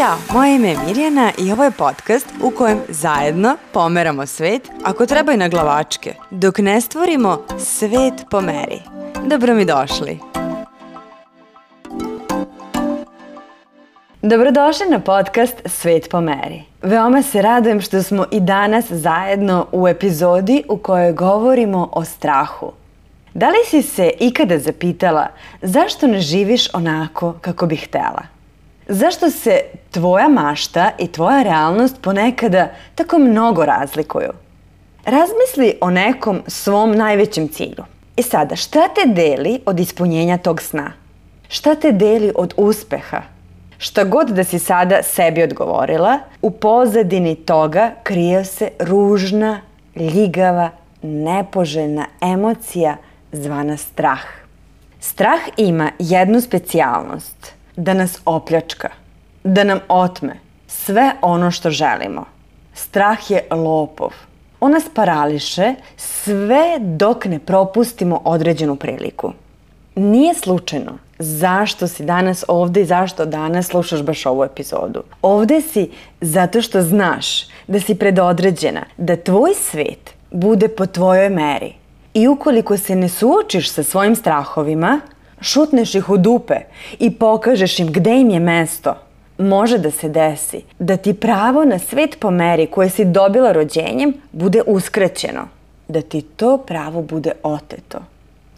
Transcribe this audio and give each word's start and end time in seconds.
Ćao, 0.00 0.16
moje 0.32 0.54
ime 0.54 0.68
je 0.68 0.76
Mirjana 0.86 1.32
i 1.38 1.52
ovo 1.52 1.64
je 1.64 1.70
podcast 1.70 2.26
u 2.42 2.50
kojem 2.50 2.80
zajedno 2.88 3.56
pomeramo 3.72 4.26
svet, 4.26 4.70
ako 4.84 5.06
treba 5.06 5.32
i 5.32 5.36
na 5.36 5.48
glavačke, 5.48 6.14
dok 6.30 6.58
ne 6.58 6.80
stvorimo 6.80 7.42
svet 7.58 8.14
po 8.30 8.40
meri. 8.40 8.80
Dobro 9.26 9.54
mi 9.54 9.64
došli. 9.64 10.18
Dobrodošli 14.22 14.86
na 14.90 15.00
podcast 15.00 15.54
Svet 15.64 16.08
po 16.10 16.20
meri. 16.20 16.62
Veoma 16.82 17.22
se 17.22 17.42
radujem 17.42 17.80
što 17.80 18.02
smo 18.02 18.26
i 18.30 18.40
danas 18.40 18.84
zajedno 18.90 19.66
u 19.72 19.88
epizodi 19.88 20.62
u 20.68 20.76
kojoj 20.76 21.12
govorimo 21.12 21.88
o 21.92 22.04
strahu. 22.04 22.72
Da 23.34 23.48
li 23.48 23.58
si 23.66 23.82
se 23.82 24.10
ikada 24.20 24.58
zapitala 24.58 25.26
zašto 25.62 26.06
ne 26.06 26.20
živiš 26.20 26.74
onako 26.74 27.34
kako 27.40 27.66
bih 27.66 27.84
htela? 27.86 28.39
Zašto 28.92 29.30
se 29.30 29.60
tvoja 29.90 30.28
mašta 30.28 30.90
i 30.98 31.06
tvoja 31.06 31.42
realnost 31.42 31.96
ponekada 32.02 32.68
tako 32.94 33.18
mnogo 33.18 33.64
razlikuju? 33.64 34.30
Razmisli 35.04 35.78
o 35.80 35.90
nekom 35.90 36.42
svom 36.46 36.92
najvećem 36.92 37.48
cilju. 37.48 37.84
I 38.16 38.22
sada, 38.22 38.56
šta 38.56 38.80
te 38.88 39.12
deli 39.12 39.60
od 39.66 39.80
ispunjenja 39.80 40.38
tog 40.38 40.62
sna? 40.62 40.92
Šta 41.48 41.74
te 41.74 41.92
deli 41.92 42.32
od 42.34 42.54
uspeha? 42.56 43.22
Šta 43.78 44.04
god 44.04 44.28
da 44.28 44.44
si 44.44 44.58
sada 44.58 45.02
sebi 45.02 45.42
odgovorila, 45.42 46.18
u 46.42 46.50
pozadini 46.50 47.34
toga 47.34 47.90
krije 48.02 48.44
se 48.44 48.70
ružna, 48.78 49.60
ljigava, 49.96 50.70
nepoželjna 51.02 52.06
emocija 52.20 52.96
zvana 53.32 53.76
strah. 53.76 54.22
Strah 55.00 55.40
ima 55.56 55.90
jednu 55.98 56.40
specijalnost– 56.40 57.52
da 57.80 57.94
nas 57.94 58.18
opljačka, 58.24 58.88
da 59.44 59.64
nam 59.64 59.80
otme 59.88 60.36
sve 60.66 61.12
ono 61.22 61.50
što 61.50 61.70
želimo. 61.70 62.24
Strah 62.74 63.30
je 63.30 63.46
lopov. 63.50 64.10
On 64.60 64.72
nas 64.72 64.84
parališe 64.94 65.74
sve 65.96 66.78
dok 66.78 67.24
ne 67.24 67.38
propustimo 67.38 68.20
određenu 68.24 68.76
priliku. 68.76 69.32
Nije 69.94 70.34
slučajno 70.34 70.92
zašto 71.18 71.88
si 71.88 72.04
danas 72.04 72.44
ovde 72.48 72.80
i 72.80 72.84
zašto 72.84 73.26
danas 73.26 73.66
slušaš 73.66 74.02
baš 74.02 74.26
ovu 74.26 74.44
epizodu. 74.44 75.02
Ovde 75.22 75.60
si 75.60 75.90
zato 76.20 76.62
što 76.62 76.82
znaš 76.82 77.46
da 77.66 77.80
si 77.80 77.94
predodređena, 77.94 78.82
da 78.96 79.16
tvoj 79.16 79.54
svet 79.54 80.14
bude 80.30 80.68
po 80.68 80.86
tvojoj 80.86 81.30
meri. 81.30 81.74
I 82.14 82.28
ukoliko 82.28 82.76
se 82.76 82.96
ne 82.96 83.08
suočiš 83.08 83.70
sa 83.70 83.82
svojim 83.82 84.16
strahovima, 84.16 85.00
šutneš 85.40 85.94
ih 85.94 86.10
u 86.10 86.16
dupe 86.16 86.56
i 86.98 87.10
pokažeš 87.10 87.78
im 87.78 87.92
gde 87.92 88.20
im 88.20 88.30
je 88.30 88.40
mesto, 88.40 88.94
može 89.38 89.78
da 89.78 89.90
se 89.90 90.08
desi 90.08 90.62
da 90.78 90.96
ti 90.96 91.14
pravo 91.14 91.64
na 91.64 91.78
svet 91.78 92.16
po 92.20 92.30
meri 92.30 92.66
koje 92.66 92.90
si 92.90 93.04
dobila 93.04 93.52
rođenjem 93.52 94.14
bude 94.32 94.62
uskraćeno, 94.66 95.48
da 95.88 96.02
ti 96.02 96.22
to 96.22 96.58
pravo 96.58 97.02
bude 97.02 97.32
oteto. 97.42 97.98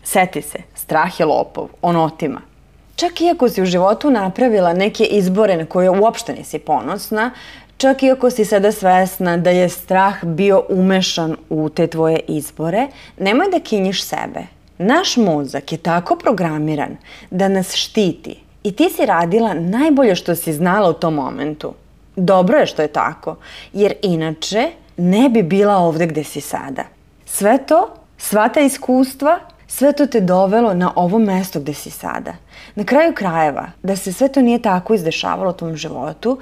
Seti 0.02 0.42
se, 0.42 0.58
strah 0.74 1.20
je 1.20 1.26
lopov, 1.26 1.68
on 1.82 1.96
otima. 1.96 2.40
Čak 2.96 3.20
i 3.20 3.30
ako 3.30 3.48
si 3.48 3.62
u 3.62 3.66
životu 3.66 4.10
napravila 4.10 4.72
neke 4.72 5.04
izbore 5.04 5.56
na 5.56 5.66
koje 5.66 5.90
uopšte 5.90 6.32
nisi 6.32 6.58
ponosna, 6.58 7.30
čak 7.76 8.02
i 8.02 8.10
ako 8.10 8.30
si 8.30 8.44
sada 8.44 8.72
svesna 8.72 9.36
da 9.36 9.50
je 9.50 9.68
strah 9.68 10.24
bio 10.24 10.62
umešan 10.68 11.36
u 11.50 11.68
te 11.68 11.86
tvoje 11.86 12.20
izbore, 12.28 12.86
nemoj 13.18 13.50
da 13.50 13.60
kinjiš 13.60 14.04
sebe 14.04 14.40
Naš 14.84 15.16
mozak 15.16 15.72
je 15.72 15.78
tako 15.78 16.16
programiran 16.16 16.96
da 17.30 17.48
nas 17.48 17.74
štiti 17.74 18.40
i 18.62 18.72
ti 18.72 18.90
si 18.96 19.06
radila 19.06 19.54
najbolje 19.54 20.14
što 20.14 20.34
si 20.34 20.52
znala 20.52 20.90
u 20.90 20.92
tom 20.92 21.14
momentu. 21.14 21.74
Dobro 22.16 22.58
je 22.58 22.66
što 22.66 22.82
je 22.82 22.88
tako, 22.88 23.36
jer 23.72 23.94
inače 24.02 24.70
ne 24.96 25.28
bi 25.28 25.42
bila 25.42 25.76
ovde 25.76 26.06
gde 26.06 26.24
si 26.24 26.40
sada. 26.40 26.82
Sve 27.26 27.58
to, 27.66 27.94
sva 28.18 28.48
ta 28.48 28.60
iskustva, 28.60 29.38
sve 29.66 29.92
to 29.92 30.06
te 30.06 30.20
dovelo 30.20 30.74
na 30.74 30.92
ovo 30.96 31.18
mesto 31.18 31.60
gde 31.60 31.74
si 31.74 31.90
sada. 31.90 32.32
Na 32.74 32.84
kraju 32.84 33.14
krajeva, 33.14 33.70
da 33.82 33.96
se 33.96 34.12
sve 34.12 34.28
to 34.28 34.42
nije 34.42 34.62
tako 34.62 34.94
izdešavalo 34.94 35.50
u 35.50 35.52
tom 35.52 35.76
životu, 35.76 36.38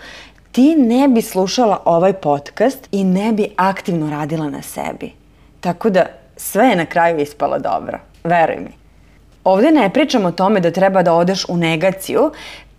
ti 0.52 0.74
ne 0.74 1.08
bi 1.08 1.22
slušala 1.22 1.82
ovaj 1.84 2.12
podcast 2.12 2.88
i 2.92 3.04
ne 3.04 3.32
bi 3.32 3.48
aktivno 3.56 4.10
radila 4.10 4.50
na 4.50 4.62
sebi. 4.62 5.12
Tako 5.60 5.90
da 5.90 6.06
sve 6.36 6.66
je 6.66 6.76
na 6.76 6.86
kraju 6.86 7.18
ispalo 7.18 7.58
dobro. 7.58 8.09
Veruj 8.24 8.56
mi. 8.56 8.80
Ovde 9.44 9.70
ne 9.70 9.90
pričam 9.90 10.24
o 10.24 10.32
tome 10.32 10.60
da 10.60 10.70
treba 10.70 11.02
da 11.02 11.14
odeš 11.14 11.44
u 11.48 11.56
negaciju, 11.56 12.30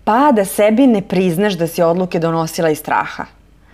pa 0.03 0.31
da 0.31 0.45
sebi 0.45 0.87
ne 0.87 1.01
priznaš 1.01 1.53
da 1.53 1.67
si 1.67 1.81
odluke 1.81 2.19
donosila 2.19 2.69
iz 2.69 2.79
straha. 2.79 3.25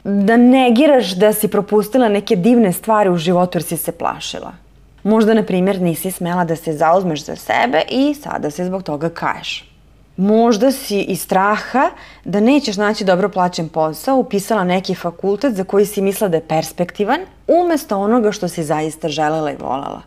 Da 0.04 0.38
negiraš 0.38 1.16
da 1.16 1.34
si 1.34 1.48
propustila 1.48 2.10
neke 2.10 2.36
divne 2.36 2.74
stvari 2.74 3.10
u 3.10 3.18
životu 3.18 3.58
jer 3.58 3.64
si 3.64 3.78
se 3.78 3.92
plašila. 3.92 4.54
Možda, 5.04 5.34
na 5.34 5.44
primjer, 5.44 5.82
nisi 5.82 6.12
smela 6.12 6.44
da 6.46 6.56
se 6.56 6.74
zauzmeš 6.74 7.26
za 7.26 7.36
sebe 7.36 7.82
i 7.90 8.14
sada 8.14 8.52
se 8.52 8.66
zbog 8.66 8.84
toga 8.84 9.10
kaješ. 9.10 9.72
Možda 10.18 10.72
si 10.72 11.02
iz 11.02 11.22
straha 11.22 11.90
da 12.26 12.40
nećeš 12.40 12.78
naći 12.78 13.06
dobro 13.06 13.30
plaćen 13.30 13.70
posao 13.70 14.18
upisala 14.18 14.64
neki 14.64 14.96
fakultet 14.96 15.54
za 15.54 15.64
koji 15.64 15.86
si 15.86 16.02
mislila 16.02 16.30
da 16.30 16.38
je 16.38 16.48
perspektivan, 16.48 17.20
umesto 17.48 17.98
onoga 17.98 18.32
što 18.32 18.48
si 18.48 18.64
zaista 18.64 19.10
želela 19.10 19.52
i 19.52 19.56
volala. 19.60 20.02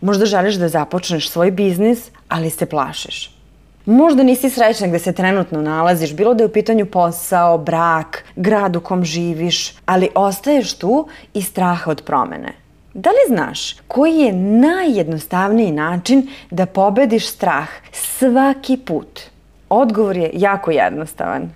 Možda 0.00 0.26
želiš 0.26 0.54
da 0.54 0.68
započneš 0.68 1.28
svoj 1.28 1.50
biznis, 1.50 2.10
ali 2.28 2.50
se 2.50 2.66
plašiš. 2.66 3.40
Možda 3.86 4.22
nisi 4.22 4.50
srećna 4.50 4.86
gde 4.86 4.98
se 4.98 5.12
trenutno 5.12 5.62
nalaziš, 5.62 6.14
bilo 6.14 6.34
da 6.34 6.42
je 6.42 6.46
u 6.46 6.52
pitanju 6.52 6.86
posao, 6.86 7.58
brak, 7.58 8.24
grad 8.36 8.76
u 8.76 8.80
kom 8.80 9.04
živiš, 9.04 9.74
ali 9.86 10.08
ostaješ 10.14 10.74
tu 10.74 11.08
i 11.34 11.42
straha 11.42 11.90
od 11.90 12.02
promene. 12.02 12.52
Da 12.94 13.10
li 13.10 13.34
znaš 13.34 13.76
koji 13.88 14.18
je 14.18 14.32
najjednostavniji 14.32 15.72
način 15.72 16.28
da 16.50 16.66
pobediš 16.66 17.28
strah 17.28 17.68
svaki 17.92 18.76
put? 18.76 19.20
Odgovor 19.68 20.16
je 20.16 20.30
jako 20.32 20.70
jednostavan. 20.70 21.50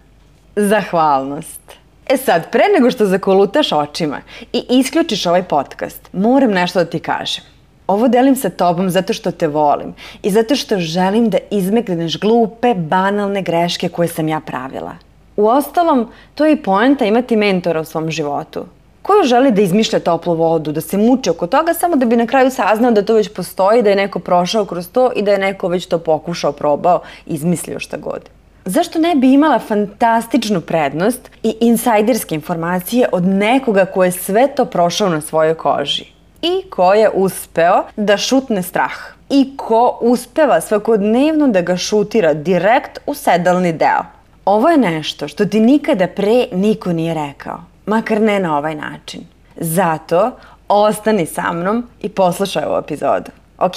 Zahvalnost. 0.56 1.60
E 2.08 2.16
sad, 2.16 2.50
pre 2.50 2.64
nego 2.74 2.90
što 2.90 3.06
zakolutaš 3.06 3.72
očima 3.72 4.20
i 4.52 4.64
isključiš 4.68 5.26
ovaj 5.26 5.42
podcast, 5.42 6.08
moram 6.12 6.50
nešto 6.50 6.78
da 6.78 6.90
ti 6.90 6.98
kažem. 6.98 7.53
Ovo 7.86 8.08
delim 8.08 8.36
sa 8.36 8.50
tobom 8.50 8.90
zato 8.90 9.12
što 9.12 9.30
te 9.30 9.46
volim 9.46 9.94
i 10.22 10.30
zato 10.30 10.56
što 10.56 10.78
želim 10.78 11.30
da 11.30 11.38
izmegneš 11.50 12.20
glupe, 12.20 12.74
banalne 12.74 13.42
greške 13.42 13.88
koje 13.88 14.08
sam 14.08 14.28
ja 14.28 14.40
pravila. 14.40 14.92
U 15.36 15.46
ostalom, 15.46 16.08
to 16.34 16.46
je 16.46 16.52
i 16.52 16.62
poenta 16.62 17.04
imati 17.04 17.36
mentora 17.36 17.80
u 17.80 17.84
svom 17.84 18.10
životu. 18.10 18.64
Koju 19.02 19.24
želi 19.24 19.50
da 19.52 19.62
izmišlja 19.62 20.00
toplu 20.00 20.34
vodu, 20.34 20.72
da 20.72 20.80
se 20.80 20.96
muče 20.96 21.30
oko 21.30 21.46
toga 21.46 21.74
samo 21.74 21.96
da 21.96 22.06
bi 22.06 22.16
na 22.16 22.26
kraju 22.26 22.50
saznao 22.50 22.90
da 22.90 23.02
to 23.02 23.14
već 23.14 23.28
postoji, 23.34 23.82
da 23.82 23.90
je 23.90 23.96
neko 23.96 24.18
prošao 24.18 24.64
kroz 24.64 24.88
to 24.88 25.10
i 25.16 25.22
da 25.22 25.32
je 25.32 25.38
neko 25.38 25.68
već 25.68 25.86
to 25.86 25.98
pokušao, 25.98 26.52
probao, 26.52 27.00
izmislio 27.26 27.80
šta 27.80 27.96
god. 27.96 28.30
Zašto 28.64 28.98
ne 28.98 29.14
bi 29.14 29.32
imala 29.32 29.58
fantastičnu 29.58 30.60
prednost 30.60 31.30
i 31.42 31.56
insajderske 31.60 32.34
informacije 32.34 33.08
od 33.12 33.24
nekoga 33.24 33.84
ko 33.84 34.04
je 34.04 34.12
sve 34.12 34.48
to 34.54 34.64
prošao 34.64 35.08
na 35.08 35.20
svojoj 35.20 35.54
koži? 35.54 36.13
I 36.44 36.70
ko 36.70 36.94
je 36.94 37.10
uspeo 37.14 37.84
da 37.96 38.16
šutne 38.16 38.62
strah 38.62 38.92
i 39.30 39.56
ko 39.56 39.98
uspeva 40.00 40.60
svakodnevno 40.60 41.48
da 41.48 41.60
ga 41.60 41.76
šutira 41.76 42.34
direkt 42.34 42.98
u 43.06 43.14
sedalni 43.14 43.72
deo. 43.72 44.04
Ovo 44.44 44.68
je 44.68 44.76
nešto 44.76 45.28
što 45.28 45.46
ti 45.46 45.60
nikada 45.60 46.06
pre 46.06 46.46
niko 46.52 46.92
nije 46.92 47.14
rekao, 47.14 47.60
makar 47.86 48.20
ne 48.20 48.40
na 48.40 48.58
ovaj 48.58 48.74
način. 48.74 49.20
Zato 49.56 50.30
ostani 50.68 51.26
sa 51.26 51.52
mnom 51.52 51.86
i 52.00 52.08
poslušaj 52.08 52.64
ovu 52.64 52.78
epizodu. 52.78 53.30
Ok? 53.58 53.74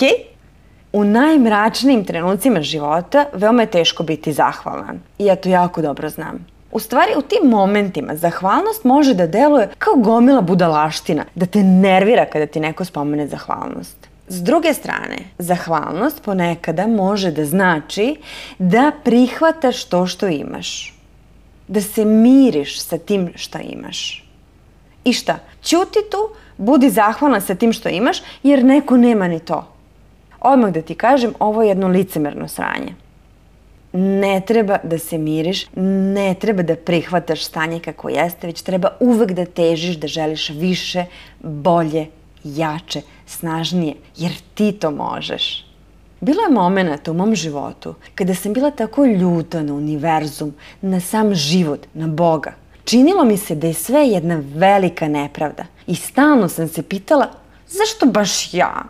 U 0.94 1.04
najmračnijim 1.04 2.06
trenucima 2.06 2.62
života 2.62 3.26
veoma 3.34 3.62
je 3.62 3.72
teško 3.72 4.04
biti 4.04 4.34
zahvalan. 4.34 5.00
I 5.20 5.26
ja 5.26 5.36
to 5.36 5.50
jako 5.50 5.82
dobro 5.82 6.10
znam. 6.10 6.46
U 6.72 6.80
stvari, 6.80 7.12
u 7.18 7.22
tim 7.22 7.50
momentima 7.50 8.16
zahvalnost 8.16 8.84
može 8.84 9.14
da 9.14 9.28
deluje 9.28 9.70
kao 9.78 9.94
gomila 9.96 10.42
budalaština, 10.42 11.26
da 11.36 11.46
te 11.46 11.64
nervira 11.64 12.26
kada 12.26 12.46
ti 12.46 12.60
neko 12.60 12.86
spomene 12.86 13.28
zahvalnost. 13.28 14.08
S 14.28 14.44
druge 14.44 14.74
strane, 14.74 15.18
zahvalnost 15.38 16.24
ponekada 16.24 16.88
može 16.88 17.32
da 17.32 17.46
znači 17.46 18.16
da 18.60 18.92
prihvataš 19.04 19.84
to 19.84 20.08
što 20.08 20.28
imaš. 20.28 20.94
Da 21.68 21.82
se 21.82 22.06
miriš 22.06 22.82
sa 22.82 22.98
tim 22.98 23.32
što 23.36 23.60
imaš. 23.64 24.26
I 25.04 25.14
šta? 25.14 25.40
Ćuti 25.64 26.00
tu, 26.12 26.30
budi 26.58 26.90
zahvalna 26.90 27.42
sa 27.42 27.56
tim 27.56 27.74
što 27.74 27.90
imaš, 27.90 28.18
jer 28.44 28.66
neko 28.66 28.98
nema 28.98 29.28
ni 29.28 29.40
to. 29.40 29.68
Odmah 30.40 30.72
da 30.72 30.82
ti 30.82 30.96
kažem, 30.96 31.34
ovo 31.40 31.62
je 31.62 31.70
jedno 31.70 31.88
licemerno 31.88 32.48
sranje 32.48 33.07
ne 33.98 34.42
treba 34.42 34.78
da 34.84 34.98
se 34.98 35.18
miriš, 35.18 35.66
ne 36.16 36.34
treba 36.34 36.64
da 36.64 36.76
prihvataš 36.76 37.46
stanje 37.46 37.80
kako 37.80 38.10
jeste, 38.10 38.48
već 38.48 38.62
treba 38.62 38.90
uvek 39.00 39.32
da 39.32 39.46
težiš, 39.46 39.96
da 39.96 40.08
želiš 40.08 40.50
više, 40.50 41.06
bolje, 41.40 42.08
jače, 42.44 43.02
snažnije, 43.26 43.94
jer 44.18 44.32
ti 44.54 44.72
to 44.72 44.92
možeš. 44.92 45.66
Bilo 46.22 46.42
je 46.42 46.50
momenta 46.50 47.12
u 47.12 47.14
mom 47.14 47.36
životu 47.36 47.96
kada 48.16 48.36
sam 48.36 48.54
bila 48.54 48.72
tako 48.72 49.06
ljuta 49.06 49.64
na 49.64 49.74
univerzum, 49.74 50.54
na 50.82 51.00
sam 51.00 51.36
život, 51.36 51.88
na 51.94 52.08
Boga. 52.08 52.54
Činilo 52.84 53.26
mi 53.26 53.38
se 53.38 53.56
da 53.56 53.68
je 53.68 53.74
sve 53.74 54.08
jedna 54.08 54.42
velika 54.56 55.08
nepravda 55.08 55.66
i 55.88 55.96
stalno 55.96 56.50
sam 56.50 56.68
se 56.68 56.84
pitala 56.84 57.28
zašto 57.68 58.06
baš 58.06 58.54
ja? 58.54 58.84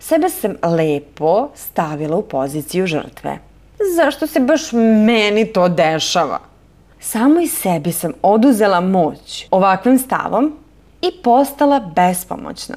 Sebe 0.00 0.28
sam 0.28 0.54
lepo 0.62 1.48
stavila 1.54 2.16
u 2.16 2.22
poziciju 2.22 2.86
žrtve. 2.86 3.38
Zašto 3.96 4.26
se 4.26 4.40
baš 4.40 4.72
meni 5.06 5.52
to 5.52 5.68
dešava? 5.68 6.38
Samo 7.00 7.40
i 7.40 7.48
sebi 7.48 7.92
sam 7.92 8.12
oduzela 8.22 8.80
moć 8.80 9.46
ovakvim 9.50 9.98
stavom 9.98 10.56
i 11.02 11.10
postala 11.22 11.80
bespomoćna. 11.96 12.76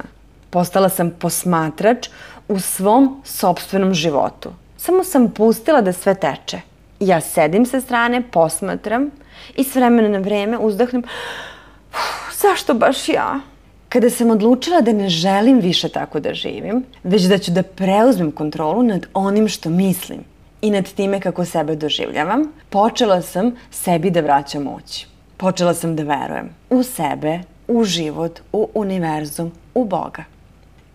Postala 0.50 0.90
sam 0.90 1.12
posmatrač 1.20 2.10
u 2.48 2.60
svom 2.60 3.22
sobstvenom 3.26 3.94
životu. 3.94 4.50
Samo 4.78 5.04
sam 5.04 5.32
pustila 5.32 5.82
da 5.82 5.94
sve 5.94 6.16
teče. 6.16 6.62
Ja 7.00 7.22
sedim 7.22 7.66
sa 7.66 7.82
strane, 7.82 8.22
posmatram 8.32 9.12
i 9.56 9.64
s 9.64 9.76
vremena 9.76 10.10
na 10.10 10.20
vreme 10.20 10.58
uzdahnem 10.58 11.04
zašto 12.42 12.74
baš 12.74 13.10
ja? 13.10 13.40
Kada 13.90 14.10
sam 14.10 14.32
odlučila 14.32 14.82
da 14.82 14.92
ne 14.94 15.10
želim 15.10 15.60
više 15.60 15.90
tako 15.90 16.20
da 16.20 16.34
živim, 16.34 16.84
već 17.04 17.24
da 17.24 17.38
ću 17.38 17.52
da 17.52 17.64
preuzmem 17.64 18.32
kontrolu 18.32 18.84
nad 18.84 19.06
onim 19.14 19.48
što 19.48 19.70
mislim 19.70 20.20
i 20.62 20.72
nad 20.72 20.94
time 20.94 21.20
kako 21.20 21.46
sebe 21.46 21.76
doživljavam, 21.76 22.52
počela 22.70 23.22
sam 23.22 23.52
sebi 23.72 24.10
da 24.10 24.22
vraćam 24.22 24.64
moć. 24.64 25.08
Počela 25.38 25.74
sam 25.74 25.96
da 25.96 26.04
verujem 26.04 26.50
u 26.70 26.84
sebe, 26.84 27.40
u 27.68 27.84
život, 27.84 28.40
u 28.54 28.70
univerzum, 28.74 29.52
u 29.76 29.86
Boga. 29.86 30.24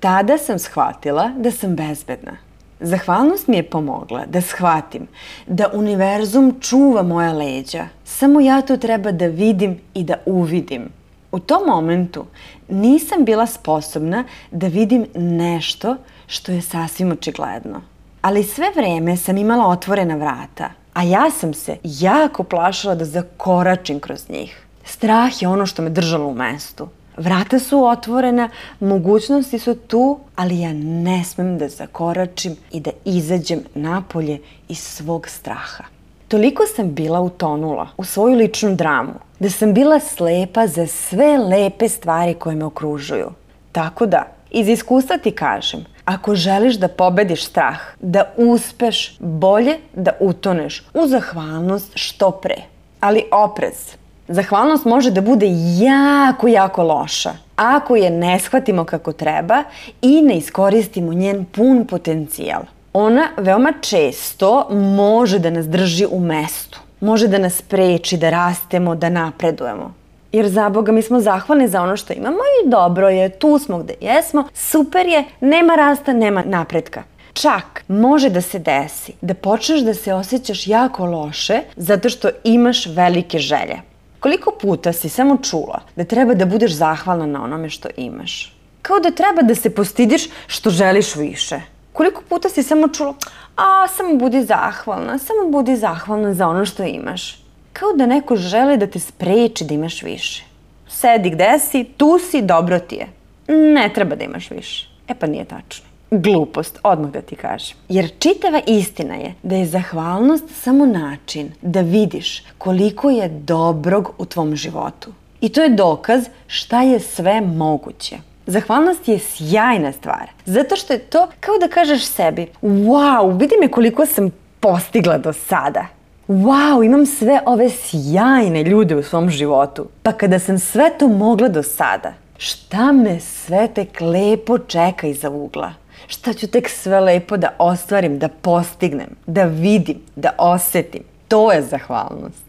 Tada 0.01 0.39
sam 0.39 0.59
shvatila 0.59 1.31
da 1.37 1.51
sam 1.51 1.77
bezbedna. 1.77 2.37
Zahvalnost 2.81 3.49
mi 3.49 3.57
je 3.57 3.71
pomogla 3.71 4.25
da 4.27 4.41
shvatim 4.41 5.07
da 5.47 5.71
univerzum 5.75 6.55
čuva 6.61 7.03
moja 7.03 7.33
leđa. 7.33 7.87
Samo 8.05 8.41
ja 8.41 8.61
to 8.63 8.77
treba 8.77 9.13
da 9.13 9.27
vidim 9.27 9.81
i 9.95 10.05
da 10.05 10.15
uvidim. 10.27 10.89
U 11.33 11.39
tom 11.39 11.63
momentu 11.67 12.25
nisam 12.69 13.25
bila 13.25 13.47
sposobna 13.47 14.25
da 14.51 14.67
vidim 14.67 15.07
nešto 15.15 15.97
što 16.27 16.53
je 16.53 16.63
sasvim 16.63 17.13
očigledno. 17.13 17.92
Ali 18.23 18.45
sve 18.45 18.67
vreme 18.77 19.17
sam 19.17 19.37
imala 19.37 19.67
otvorena 19.69 20.17
vrata, 20.17 20.71
a 20.95 21.03
ja 21.03 21.31
sam 21.31 21.55
se 21.55 21.77
jako 21.85 22.43
plašila 22.43 22.95
da 22.95 23.05
zakoračim 23.05 24.01
kroz 24.01 24.29
njih. 24.29 24.67
Strah 24.85 25.43
je 25.43 25.49
ono 25.49 25.67
što 25.67 25.83
me 25.83 25.91
držalo 25.91 26.27
u 26.27 26.35
mestu. 26.35 26.89
Vrata 27.17 27.59
su 27.59 27.85
otvorena, 27.85 28.49
mogućnosti 28.81 29.59
su 29.59 29.75
tu, 29.75 30.19
ali 30.37 30.61
ja 30.61 30.73
ne 30.73 31.25
smem 31.25 31.59
da 31.59 31.69
zakoračim 31.69 32.57
i 32.73 32.81
da 32.81 32.91
izađem 33.05 33.61
napolje 33.75 34.39
iz 34.69 34.79
svog 34.79 35.29
straha. 35.29 35.85
Toliko 36.29 36.63
sam 36.77 36.95
bila 36.95 37.21
utonula 37.21 37.89
u 37.97 38.05
svoju 38.05 38.37
ličnu 38.37 38.75
dramu, 38.77 39.15
da 39.39 39.51
sam 39.51 39.75
bila 39.75 40.01
slepa 40.01 40.67
za 40.67 40.87
sve 40.87 41.39
lepe 41.39 41.89
stvari 41.89 42.35
koje 42.35 42.57
me 42.57 42.65
okružuju. 42.65 43.31
Tako 43.73 44.07
da, 44.07 44.27
iz 44.51 44.69
iskustva 44.69 45.19
ti 45.19 45.31
kažem, 45.31 45.85
ako 46.05 46.35
želiš 46.35 46.75
da 46.75 46.89
pobediš 46.89 47.47
strah, 47.47 47.79
da 48.01 48.25
uspeš, 48.37 49.17
bolje 49.19 49.79
da 49.95 50.13
utoneš 50.21 50.85
u 50.95 51.07
zahvalnost 51.07 51.93
što 51.95 52.31
pre. 52.31 52.57
Ali 53.01 53.25
oprez, 53.31 53.97
Zahvalnost 54.29 54.85
može 54.85 55.11
da 55.11 55.21
bude 55.21 55.47
jako, 55.79 56.49
jako 56.49 56.83
loša 56.83 57.33
ako 57.57 57.97
je 57.97 58.11
ne 58.11 58.39
shvatimo 58.39 58.85
kako 58.85 59.13
treba 59.13 59.63
i 60.03 60.23
ne 60.23 60.37
iskoristimo 60.37 61.13
njen 61.13 61.45
pun 61.45 61.87
potencijal. 61.87 62.63
Ona 62.93 63.29
veoma 63.37 63.73
često 63.81 64.69
može 64.71 65.39
da 65.39 65.51
nas 65.51 65.69
drži 65.69 66.07
u 66.11 66.21
mestu, 66.21 66.81
može 67.01 67.29
da 67.29 67.39
nas 67.39 67.63
preči 67.63 68.17
da 68.17 68.31
rastemo, 68.31 68.95
da 68.95 69.09
napredujemo. 69.09 69.95
Jer 70.33 70.49
za 70.49 70.69
Boga 70.69 70.93
mi 70.93 71.03
smo 71.03 71.21
zahvalni 71.21 71.69
za 71.69 71.83
ono 71.83 71.97
što 71.97 72.13
imamo 72.13 72.37
i 72.37 72.69
dobro 72.69 73.09
je, 73.09 73.29
tu 73.39 73.59
smo 73.59 73.79
gde 73.79 73.95
jesmo, 74.01 74.49
super 74.55 75.07
je, 75.07 75.25
nema 75.41 75.75
rasta, 75.75 76.13
nema 76.13 76.43
napretka. 76.47 77.03
Čak 77.33 77.85
može 77.89 78.31
da 78.31 78.41
se 78.41 78.59
desi 78.59 79.13
da 79.21 79.35
počneš 79.35 79.81
da 79.81 79.95
se 79.95 80.15
osjećaš 80.15 80.67
jako 80.67 81.07
loše 81.07 81.61
zato 81.77 82.09
što 82.09 82.29
imaš 82.45 82.87
velike 82.87 83.39
želje. 83.39 83.81
Koliko 84.21 84.53
puta 84.61 84.93
si 84.93 85.09
samo 85.09 85.37
čula 85.37 85.81
da 85.97 86.05
treba 86.05 86.35
da 86.35 86.47
budeš 86.47 86.73
zahvalna 86.73 87.27
na 87.27 87.45
onome 87.45 87.71
što 87.71 87.89
imaš? 87.97 88.57
Kao 88.83 89.01
da 89.01 89.11
treba 89.11 89.43
da 89.43 89.55
se 89.55 89.75
postidiš 89.75 90.29
što 90.47 90.71
želiš 90.71 91.17
više. 91.17 91.61
Koliko 91.93 92.23
puta 92.29 92.49
si 92.49 92.63
samo 92.63 92.89
čula, 92.89 93.15
a 93.57 93.89
samo 93.89 94.17
budi 94.17 94.43
zahvalna, 94.43 95.19
samo 95.19 95.51
budi 95.51 95.77
zahvalna 95.77 96.35
za 96.35 96.49
ono 96.49 96.65
što 96.65 96.83
imaš. 96.83 97.42
Kao 97.73 97.93
da 97.97 98.07
neko 98.07 98.37
žele 98.37 98.77
da 98.77 98.87
te 98.87 98.99
spreči 98.99 99.65
da 99.65 99.75
imaš 99.75 100.03
više. 100.03 100.45
Sedi 100.89 101.31
gde 101.31 101.59
si, 101.59 101.85
tu 101.85 102.19
si, 102.31 102.43
dobro 102.43 102.79
ti 102.79 102.95
je. 102.95 103.09
Ne 103.49 103.91
treba 103.95 104.17
da 104.17 104.25
imaš 104.25 104.51
više. 104.51 104.89
E 105.09 105.15
pa 105.15 105.27
nije 105.27 105.45
tačno 105.45 105.93
glupost, 106.13 106.79
odmah 106.83 107.11
da 107.11 107.21
ti 107.21 107.37
kažem. 107.37 107.77
Jer 107.89 108.11
čitava 108.19 108.61
istina 108.67 109.15
je 109.15 109.35
da 109.43 109.57
je 109.57 109.67
zahvalnost 109.67 110.45
samo 110.63 110.87
način 110.87 111.53
da 111.63 111.81
vidiš 111.81 112.45
koliko 112.59 113.11
je 113.11 113.29
dobrog 113.29 114.15
u 114.19 114.25
tvom 114.25 114.57
životu. 114.57 115.13
I 115.41 115.49
to 115.49 115.63
je 115.63 115.69
dokaz 115.69 116.25
šta 116.47 116.83
je 116.83 117.01
sve 117.01 117.41
moguće. 117.41 118.17
Zahvalnost 118.47 119.09
je 119.09 119.19
sjajna 119.19 119.93
stvar, 119.93 120.31
zato 120.45 120.77
što 120.77 120.93
je 120.93 120.99
to 120.99 121.29
kao 121.41 121.59
da 121.59 121.69
kažeš 121.69 122.05
sebi, 122.05 122.47
wow, 122.63 123.41
vidi 123.41 123.55
me 123.61 123.69
koliko 123.69 124.07
sam 124.07 124.31
postigla 124.61 125.19
do 125.19 125.33
sada. 125.33 125.87
Wow, 126.29 126.87
imam 126.87 127.07
sve 127.07 127.41
ove 127.47 127.71
sjajne 127.71 128.63
ljude 128.63 128.97
u 128.97 129.03
svom 129.03 129.31
životu. 129.31 129.87
Pa 130.03 130.13
kada 130.13 130.39
sam 130.39 130.59
sve 130.59 130.91
to 130.99 131.09
mogla 131.09 131.49
do 131.49 131.63
sada, 131.63 132.13
šta 132.39 132.93
me 132.93 133.21
sve 133.21 133.69
tek 133.69 134.01
lepo 134.01 134.59
čeka 134.59 135.07
iza 135.07 135.31
ugla? 135.31 135.73
šta 136.13 136.33
ću 136.33 136.47
tek 136.47 136.69
sve 136.69 137.01
lepo 137.01 137.37
da 137.37 137.55
ostvarim, 137.59 138.19
da 138.19 138.29
postignem, 138.29 139.17
da 139.27 139.45
vidim, 139.45 140.01
da 140.17 140.35
osetim. 140.39 141.03
To 141.29 141.53
je 141.53 141.63
zahvalnost. 141.63 142.45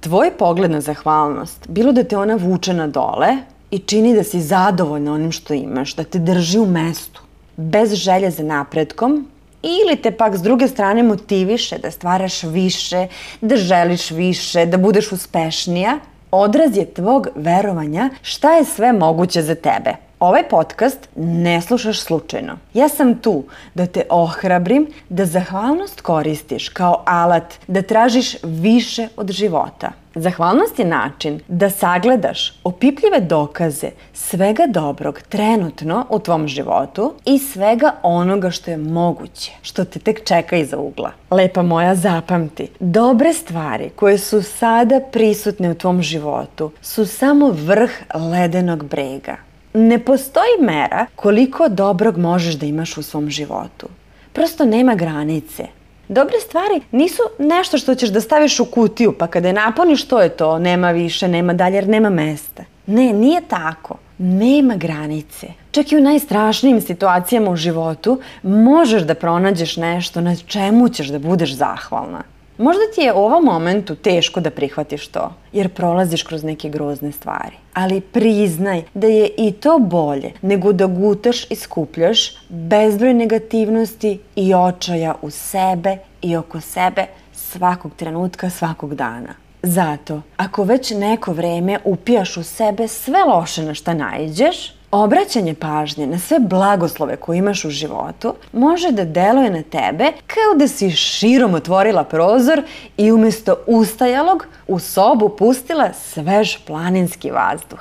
Tvoj 0.00 0.30
pogled 0.38 0.70
na 0.70 0.80
zahvalnost, 0.80 1.68
bilo 1.68 1.92
da 1.92 2.04
te 2.04 2.16
ona 2.16 2.36
vuče 2.40 2.74
na 2.74 2.86
dole 2.86 3.36
i 3.70 3.78
čini 3.78 4.14
da 4.14 4.24
si 4.24 4.40
zadovoljna 4.40 5.12
onim 5.12 5.32
što 5.32 5.54
imaš, 5.54 5.94
da 5.94 6.04
te 6.04 6.18
drži 6.18 6.58
u 6.58 6.66
mestu, 6.66 7.22
bez 7.56 7.94
želje 7.94 8.30
za 8.30 8.42
napretkom, 8.42 9.26
ili 9.64 9.96
te 9.96 10.10
pak 10.10 10.36
s 10.36 10.42
druge 10.42 10.68
strane 10.68 11.02
motiviše 11.02 11.78
da 11.78 11.90
stvaraš 11.90 12.42
više, 12.42 13.06
da 13.40 13.56
želiš 13.56 14.10
više, 14.10 14.66
da 14.66 14.76
budeš 14.76 15.12
uspešnija, 15.12 15.98
odraz 16.30 16.76
je 16.76 16.94
tvog 16.94 17.28
verovanja 17.34 18.10
šta 18.22 18.52
je 18.52 18.64
sve 18.64 18.92
moguće 18.92 19.42
za 19.42 19.54
tebe. 19.54 20.03
Ovaj 20.20 20.48
podcast 20.48 21.08
ne 21.16 21.60
slušaš 21.60 22.00
slučajno. 22.00 22.56
Ja 22.74 22.88
sam 22.88 23.14
tu 23.14 23.44
da 23.74 23.86
te 23.86 24.02
ohrabrim 24.10 24.86
da 25.08 25.24
zahvalnost 25.24 26.00
koristiš 26.00 26.68
kao 26.68 27.02
alat 27.06 27.54
da 27.66 27.82
tražiš 27.82 28.36
više 28.42 29.08
od 29.16 29.30
života. 29.30 29.92
Zahvalnost 30.14 30.78
je 30.78 30.84
način 30.84 31.40
da 31.48 31.70
sagledaš 31.70 32.60
opipljive 32.64 33.20
dokaze 33.20 33.90
svega 34.12 34.66
dobrog 34.68 35.20
trenutno 35.28 36.06
u 36.10 36.18
tvom 36.18 36.48
životu 36.48 37.14
i 37.24 37.38
svega 37.38 37.92
onoga 38.02 38.50
što 38.50 38.70
je 38.70 38.76
moguće, 38.76 39.52
što 39.62 39.84
te 39.84 39.98
tek 39.98 40.24
čeka 40.24 40.56
iza 40.56 40.78
ugla. 40.78 41.10
Lepa 41.30 41.62
moja, 41.62 41.94
zapamti, 41.94 42.68
dobre 42.80 43.32
stvari 43.32 43.90
koje 43.96 44.18
su 44.18 44.42
sada 44.42 45.00
prisutne 45.12 45.70
u 45.70 45.74
tvom 45.74 46.02
životu 46.02 46.70
su 46.82 47.06
samo 47.06 47.50
vrh 47.50 47.90
ledenog 48.14 48.84
brega 48.84 49.36
ne 49.74 49.98
postoji 49.98 50.60
mera 50.60 51.06
koliko 51.16 51.68
dobrog 51.68 52.18
možeš 52.18 52.54
da 52.54 52.66
imaš 52.66 52.96
u 52.96 53.02
svom 53.02 53.30
životu. 53.30 53.88
Prosto 54.32 54.64
nema 54.64 54.94
granice. 54.94 55.66
Dobre 56.08 56.40
stvari 56.40 56.80
nisu 56.92 57.22
nešto 57.38 57.78
što 57.78 57.94
ćeš 57.94 58.08
da 58.08 58.20
staviš 58.20 58.60
u 58.60 58.64
kutiju, 58.64 59.12
pa 59.18 59.26
kada 59.26 59.48
je 59.48 59.54
napuniš, 59.54 60.04
to 60.08 60.20
je 60.20 60.28
to, 60.28 60.58
nema 60.58 60.90
više, 60.90 61.28
nema 61.28 61.52
dalje, 61.52 61.74
jer 61.74 61.88
nema 61.88 62.10
mesta. 62.10 62.64
Ne, 62.86 63.12
nije 63.12 63.40
tako. 63.48 63.98
Nema 64.18 64.76
granice. 64.76 65.46
Čak 65.70 65.92
i 65.92 65.96
u 65.96 66.00
najstrašnijim 66.00 66.80
situacijama 66.80 67.50
u 67.50 67.56
životu 67.56 68.20
možeš 68.42 69.02
da 69.02 69.14
pronađeš 69.14 69.76
nešto 69.76 70.20
na 70.20 70.36
čemu 70.36 70.88
ćeš 70.88 71.08
da 71.08 71.18
budeš 71.18 71.54
zahvalna. 71.54 72.22
Možda 72.58 72.82
ti 72.94 73.00
je 73.00 73.12
u 73.12 73.16
ovom 73.16 73.44
momentu 73.44 73.94
teško 73.94 74.40
da 74.40 74.50
prihvatiš 74.50 75.08
to, 75.08 75.32
jer 75.52 75.68
prolaziš 75.68 76.22
kroz 76.22 76.44
neke 76.44 76.68
grozne 76.68 77.12
stvari. 77.12 77.56
Ali 77.74 78.00
priznaj 78.00 78.82
da 78.94 79.06
je 79.06 79.30
i 79.38 79.52
to 79.52 79.78
bolje 79.78 80.32
nego 80.42 80.72
da 80.72 80.86
gutaš 80.86 81.50
i 81.50 81.54
skupljaš 81.54 82.36
bezbroj 82.48 83.14
negativnosti 83.14 84.18
i 84.36 84.54
očaja 84.54 85.14
u 85.22 85.30
sebe 85.30 85.96
i 86.22 86.36
oko 86.36 86.60
sebe 86.60 87.06
svakog 87.32 87.92
trenutka, 87.96 88.50
svakog 88.50 88.94
dana. 88.94 89.34
Zato, 89.62 90.20
ako 90.36 90.64
već 90.64 90.90
neko 90.90 91.32
vreme 91.32 91.78
upijaš 91.84 92.36
u 92.36 92.42
sebe 92.42 92.88
sve 92.88 93.24
loše 93.24 93.62
na 93.62 93.74
šta 93.74 93.94
najđeš, 93.94 94.74
Obraćanje 94.94 95.54
pažnje 95.54 96.06
na 96.06 96.18
sve 96.18 96.38
blagoslove 96.40 97.16
koje 97.16 97.38
imaš 97.38 97.64
u 97.64 97.70
životu 97.70 98.34
može 98.52 98.92
da 98.92 99.04
deluje 99.04 99.50
na 99.50 99.62
tebe 99.62 100.12
kao 100.26 100.54
da 100.58 100.68
si 100.68 100.90
širom 100.90 101.54
otvorila 101.54 102.04
prozor 102.04 102.62
i 102.96 103.12
umesto 103.12 103.56
ustajalog 103.66 104.46
u 104.68 104.78
sobu 104.78 105.28
pustila 105.28 105.92
svež 105.92 106.56
planinski 106.66 107.30
vazduh. 107.30 107.80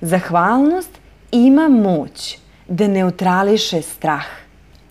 Zahvalnost 0.00 0.90
ima 1.32 1.68
moć 1.68 2.38
da 2.68 2.88
neutrališe 2.88 3.82
strah. 3.82 4.26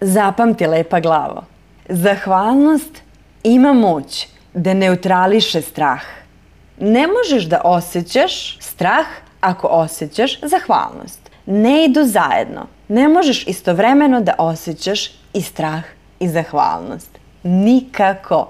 Zapamti 0.01 0.67
lepa 0.67 0.99
glavo. 0.99 1.43
Zahvalnost 1.89 3.01
ima 3.43 3.73
moć 3.73 4.27
da 4.53 4.73
neutrališe 4.73 5.61
strah. 5.61 6.01
Ne 6.79 7.07
možeš 7.07 7.43
da 7.43 7.61
osjećaš 7.63 8.59
strah 8.59 9.05
ako 9.41 9.67
osjećaš 9.67 10.39
zahvalnost. 10.41 11.28
Ne 11.51 11.85
idu 11.85 12.03
zajedno. 12.05 12.67
Ne 12.87 13.07
možeš 13.07 13.47
istovremeno 13.47 14.21
da 14.21 14.35
osjećaš 14.37 15.11
i 15.33 15.41
strah 15.41 15.83
i 16.19 16.29
zahvalnost. 16.29 17.09
Nikako. 17.43 18.49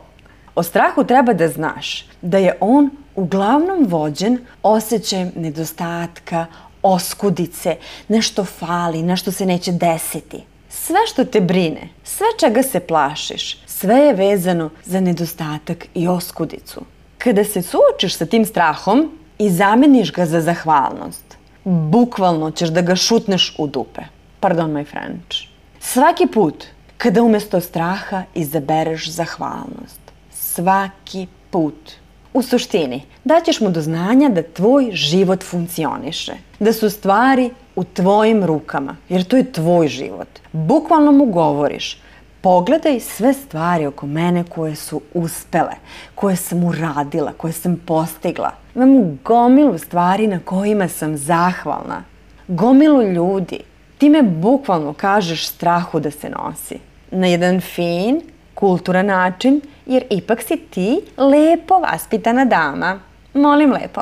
O 0.56 0.64
strahu 0.64 1.04
treba 1.04 1.34
da 1.34 1.48
znaš 1.48 2.06
da 2.22 2.38
je 2.38 2.58
on 2.60 2.90
uglavnom 3.16 3.86
vođen 3.88 4.40
osjećajem 4.64 5.32
nedostatka, 5.36 6.46
oskudice, 6.84 7.76
nešto 8.08 8.46
fali, 8.46 9.04
nešto 9.04 9.32
se 9.32 9.46
neće 9.46 9.72
desiti. 9.72 10.44
Sve 10.70 11.00
što 11.12 11.26
te 11.26 11.42
brine, 11.42 11.90
sve 12.04 12.28
čega 12.40 12.64
se 12.64 12.80
plašiš, 12.80 13.58
sve 13.66 13.96
je 13.96 14.14
vezano 14.14 14.70
za 14.86 15.00
nedostatak 15.00 15.86
i 15.96 16.08
oskudicu. 16.08 16.82
Kada 17.18 17.44
se 17.44 17.62
suočiš 17.62 18.18
sa 18.18 18.26
tim 18.26 18.46
strahom 18.46 19.20
i 19.38 19.50
zameniš 19.50 20.12
ga 20.12 20.26
za 20.26 20.42
zahvalnost, 20.42 21.29
bukvalno 21.70 22.52
ćeš 22.52 22.70
da 22.70 22.82
ga 22.82 22.96
šutneš 22.96 23.56
u 23.58 23.68
dupe. 23.68 24.02
Pardon 24.40 24.72
my 24.72 24.86
French. 24.86 25.38
Svaki 25.80 26.28
put 26.28 26.66
kada 26.98 27.24
umesto 27.24 27.62
straha 27.62 28.24
izabereš 28.36 29.10
zahvalnost. 29.10 30.00
Svaki 30.34 31.28
put. 31.50 31.92
U 32.34 32.42
suštini, 32.42 33.02
daćeš 33.24 33.60
mu 33.60 33.70
do 33.70 33.82
znanja 33.82 34.30
da 34.30 34.44
tvoj 34.44 34.92
život 34.94 35.44
funkcioniše, 35.44 36.34
da 36.60 36.74
su 36.74 36.90
stvari 36.90 37.50
u 37.76 37.84
tvojim 37.84 38.44
rukama, 38.44 38.96
jer 39.10 39.24
to 39.24 39.38
je 39.38 39.52
tvoj 39.52 39.88
život. 39.88 40.28
Bukvalno 40.52 41.12
mu 41.12 41.26
govoriš, 41.26 42.02
pogledaj 42.42 43.00
sve 43.00 43.34
stvari 43.34 43.86
oko 43.86 44.08
mene 44.08 44.44
koje 44.44 44.76
su 44.76 45.02
uspele, 45.14 45.74
koje 46.16 46.36
sam 46.36 46.64
uradila, 46.64 47.34
koje 47.38 47.54
sam 47.54 47.82
postigla. 47.86 48.52
Imam 48.76 49.20
gomilu 49.26 49.78
stvari 49.78 50.28
na 50.28 50.40
kojima 50.46 50.88
sam 50.88 51.18
zahvalna. 51.18 52.04
Gomilu 52.48 53.04
ljudi. 53.04 53.60
Ti 53.98 54.10
me 54.10 54.24
bukvalno 54.24 54.94
kažeš 54.94 55.48
strahu 55.48 56.00
da 56.00 56.12
se 56.12 56.30
nosi. 56.30 56.80
Na 57.12 57.28
jedan 57.28 57.62
fin, 57.62 58.22
kulturan 58.54 59.06
način, 59.06 59.62
jer 59.86 60.04
ipak 60.10 60.42
si 60.42 60.58
ti 60.58 61.02
lepo 61.18 61.80
vaspitana 61.80 62.46
dama. 62.46 63.00
Molim 63.34 63.72
lepo. 63.72 64.02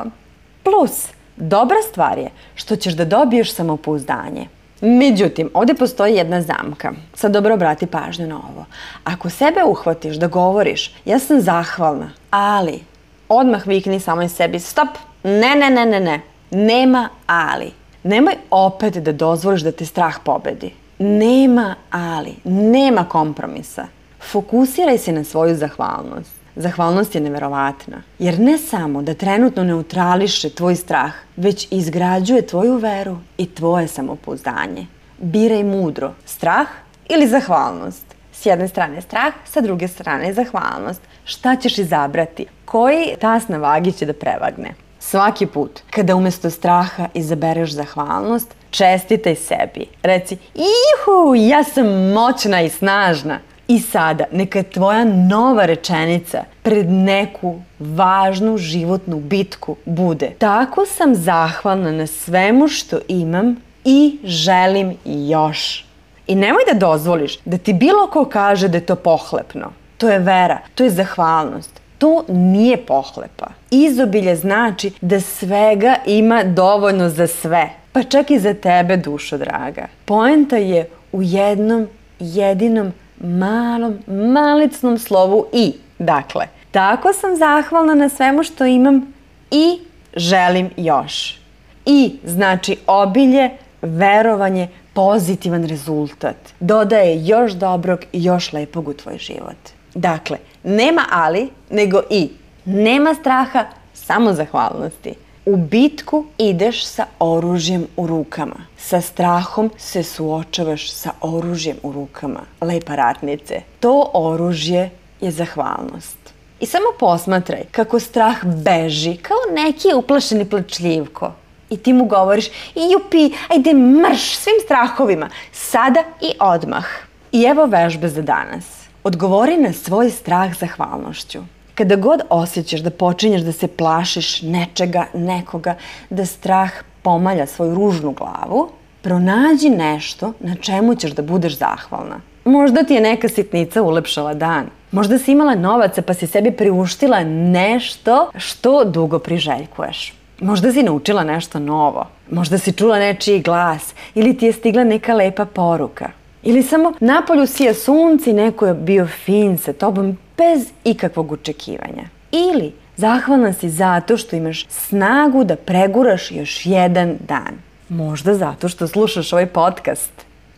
Plus, 0.62 1.08
dobra 1.36 1.76
stvar 1.90 2.18
je 2.18 2.30
što 2.54 2.76
ćeš 2.76 2.94
da 2.94 3.04
dobiješ 3.04 3.54
samopouzdanje. 3.54 4.48
Međutim, 4.80 5.50
ovde 5.54 5.74
postoji 5.74 6.14
jedna 6.14 6.42
zamka. 6.42 6.92
Sad 7.14 7.32
dobro 7.32 7.54
obrati 7.54 7.86
pažnju 7.86 8.26
na 8.26 8.36
ovo. 8.36 8.64
Ako 9.04 9.30
sebe 9.30 9.64
uhvatiš 9.64 10.16
da 10.16 10.26
govoriš, 10.26 10.94
ja 11.04 11.18
sam 11.18 11.40
zahvalna, 11.40 12.10
ali 12.30 12.80
odmah 13.28 13.66
vikni 13.66 14.00
samoj 14.00 14.28
sebi, 14.28 14.60
stop, 14.60 14.88
ne, 15.24 15.54
ne, 15.54 15.70
ne, 15.70 15.86
ne, 15.86 16.00
ne, 16.00 16.20
nema 16.50 17.08
ali. 17.26 17.72
Nemoj 18.02 18.34
opet 18.50 18.94
da 18.94 19.12
dozvoliš 19.12 19.62
da 19.62 19.72
te 19.72 19.86
strah 19.86 20.18
pobedi. 20.24 20.70
Nema 20.98 21.74
ali, 21.90 22.34
nema 22.44 23.04
kompromisa. 23.04 23.86
Fokusiraj 24.30 24.98
se 24.98 25.12
na 25.12 25.24
svoju 25.24 25.56
zahvalnost. 25.56 26.37
Zahvalnost 26.60 27.14
je 27.14 27.20
neverovatna, 27.20 28.02
jer 28.18 28.38
ne 28.40 28.58
samo 28.58 29.02
da 29.02 29.14
trenutno 29.14 29.64
neutrališe 29.64 30.50
tvoj 30.50 30.76
strah, 30.76 31.12
već 31.36 31.68
izgrađuje 31.70 32.46
tvoju 32.46 32.76
veru 32.76 33.16
i 33.36 33.46
tvoje 33.46 33.88
samopouzdanje. 33.88 34.86
Biraj 35.18 35.64
mudro, 35.64 36.14
strah 36.26 36.66
ili 37.08 37.28
zahvalnost. 37.28 38.04
S 38.32 38.46
jedne 38.46 38.68
strane 38.68 39.02
strah, 39.02 39.34
sa 39.44 39.60
druge 39.60 39.88
strane 39.88 40.32
zahvalnost. 40.34 41.00
Šta 41.24 41.56
ćeš 41.56 41.78
izabrati? 41.78 42.46
Koji 42.64 43.14
tas 43.20 43.48
na 43.48 43.58
vagi 43.58 43.92
će 43.92 44.06
da 44.06 44.12
prevagne? 44.12 44.74
Svaki 44.98 45.46
put 45.46 45.80
kada 45.90 46.16
umesto 46.16 46.50
straha 46.50 47.08
izabereš 47.14 47.70
zahvalnost, 47.70 48.54
čestitaj 48.70 49.34
sebi. 49.34 49.86
Reci, 50.02 50.38
ihu, 50.54 51.34
ja 51.34 51.64
sam 51.64 52.12
moćna 52.12 52.62
i 52.62 52.68
snažna. 52.68 53.38
I 53.68 53.80
sada, 53.80 54.24
neka 54.32 54.62
tvoja 54.62 55.04
nova 55.04 55.66
rečenica 55.66 56.44
pred 56.62 56.90
neku 56.90 57.60
važnu 57.78 58.58
životnu 58.58 59.20
bitku 59.20 59.76
bude 59.84 60.30
Tako 60.38 60.86
sam 60.86 61.14
zahvalna 61.14 61.92
na 61.92 62.06
svemu 62.06 62.68
što 62.68 62.98
imam 63.08 63.56
i 63.84 64.18
želim 64.24 64.96
još. 65.04 65.84
I 66.26 66.34
nemoj 66.34 66.62
da 66.72 66.78
dozvoliš 66.78 67.38
da 67.44 67.58
ti 67.58 67.72
bilo 67.72 68.06
ko 68.06 68.24
kaže 68.24 68.68
da 68.68 68.76
je 68.76 68.86
to 68.86 68.96
pohlepno. 68.96 69.72
To 69.98 70.08
je 70.08 70.18
vera, 70.18 70.58
to 70.74 70.84
je 70.84 70.90
zahvalnost. 70.90 71.80
To 71.98 72.24
nije 72.28 72.76
pohlepa. 72.76 73.46
Izobilje 73.70 74.36
znači 74.36 74.92
da 75.00 75.20
svega 75.20 75.94
ima 76.06 76.44
dovoljno 76.44 77.08
za 77.08 77.26
sve, 77.26 77.70
pa 77.92 78.02
čak 78.02 78.30
i 78.30 78.38
za 78.38 78.54
tebe, 78.54 78.96
dušo 78.96 79.38
draga. 79.38 79.86
Poenta 80.04 80.56
je 80.56 80.88
u 81.12 81.22
jednom 81.22 81.88
jedinom 82.18 82.92
malom, 83.20 83.98
malicnom 84.06 84.98
slovu 84.98 85.46
i. 85.52 85.72
Dakle, 85.98 86.46
tako 86.70 87.12
sam 87.12 87.36
zahvalna 87.36 87.94
na 87.94 88.08
svemu 88.08 88.42
što 88.42 88.66
imam 88.66 89.14
i 89.50 89.78
želim 90.16 90.70
još. 90.76 91.40
I 91.86 92.18
znači 92.24 92.76
obilje, 92.86 93.50
verovanje, 93.82 94.68
pozitivan 94.92 95.64
rezultat. 95.64 96.36
Dodaje 96.60 97.26
još 97.26 97.52
dobrog 97.52 98.00
i 98.12 98.24
još 98.24 98.52
lepog 98.52 98.88
u 98.88 98.94
tvoj 98.94 99.18
život. 99.18 99.56
Dakle, 99.94 100.38
nema 100.62 101.04
ali, 101.10 101.48
nego 101.70 102.00
i. 102.10 102.30
Nema 102.64 103.14
straha, 103.14 103.64
samo 103.94 104.32
zahvalnosti. 104.32 105.14
U 105.48 105.56
bitku 105.56 106.24
ideš 106.38 106.84
sa 106.86 107.04
oružjem 107.18 107.86
u 107.96 108.06
rukama. 108.06 108.66
Sa 108.76 109.00
strahom 109.00 109.70
se 109.76 110.02
suočavaš 110.02 110.90
sa 110.92 111.10
oružjem 111.20 111.76
u 111.82 111.92
rukama. 111.92 112.40
Lepa 112.60 112.94
ratnice. 112.94 113.62
To 113.80 114.10
oružje 114.14 114.90
je 115.20 115.30
zahvalnost. 115.30 116.18
I 116.60 116.66
samo 116.66 116.92
posmatraj 116.98 117.64
kako 117.70 118.00
strah 118.00 118.44
beži 118.44 119.16
kao 119.16 119.36
neki 119.54 119.88
uplašeni 119.94 120.44
plačljivko. 120.44 121.32
I 121.70 121.76
ti 121.76 121.92
mu 121.92 122.04
govoriš, 122.04 122.46
jupi, 122.74 123.36
ajde 123.48 123.74
mrš 123.74 124.36
svim 124.36 124.60
strahovima, 124.64 125.30
sada 125.52 126.04
i 126.20 126.32
odmah. 126.40 126.86
I 127.32 127.42
evo 127.42 127.66
vežbe 127.66 128.08
za 128.08 128.22
danas. 128.22 128.64
Odgovori 129.04 129.56
na 129.56 129.72
svoj 129.72 130.10
strah 130.10 130.58
zahvalnošću. 130.58 131.57
Kada 131.78 131.96
god 131.96 132.20
osjećaš 132.30 132.80
da 132.80 132.90
počinješ 132.90 133.42
da 133.42 133.52
se 133.52 133.68
plašiš 133.68 134.42
nečega, 134.42 135.04
nekoga, 135.14 135.74
da 136.10 136.26
strah 136.26 136.70
pomalja 137.02 137.46
svoju 137.46 137.74
ružnu 137.74 138.12
glavu, 138.12 138.68
pronađi 139.02 139.70
nešto 139.70 140.32
na 140.40 140.54
čemu 140.54 140.94
ćeš 140.94 141.12
da 141.12 141.22
budeš 141.22 141.58
zahvalna. 141.58 142.20
Možda 142.44 142.82
ti 142.82 142.94
je 142.94 143.00
neka 143.00 143.28
sitnica 143.28 143.82
ulepšala 143.82 144.34
dan. 144.34 144.66
Možda 144.92 145.18
si 145.18 145.32
imala 145.32 145.54
novaca 145.54 146.02
pa 146.02 146.14
si 146.14 146.26
sebi 146.26 146.50
priuštila 146.50 147.24
nešto 147.24 148.30
što 148.36 148.84
dugo 148.84 149.18
priželjkuješ. 149.18 150.14
Možda 150.40 150.72
si 150.72 150.82
naučila 150.82 151.24
nešto 151.24 151.58
novo. 151.58 152.06
Možda 152.30 152.58
si 152.58 152.72
čula 152.72 152.98
nečiji 152.98 153.42
glas 153.42 153.94
ili 154.14 154.38
ti 154.38 154.46
je 154.46 154.52
stigla 154.52 154.84
neka 154.84 155.14
lepa 155.14 155.44
poruka. 155.44 156.17
Ili 156.42 156.62
samo 156.62 156.92
napolju 157.00 157.46
sija 157.46 157.74
sunce 157.74 158.30
i 158.30 158.34
neko 158.34 158.66
je 158.66 158.74
bio 158.74 159.06
fin 159.06 159.58
sa 159.58 159.72
tobom 159.72 160.18
bez 160.36 160.68
ikakvog 160.84 161.32
očekivanja. 161.32 162.04
Ili 162.32 162.72
zahvalna 162.96 163.52
si 163.52 163.70
zato 163.70 164.16
što 164.16 164.36
imaš 164.36 164.66
snagu 164.68 165.44
da 165.44 165.56
preguraš 165.56 166.30
još 166.30 166.66
jedan 166.66 167.16
dan. 167.28 167.58
Možda 167.88 168.34
zato 168.34 168.68
što 168.68 168.88
slušaš 168.88 169.32
ovaj 169.32 169.46
podcast. 169.46 170.10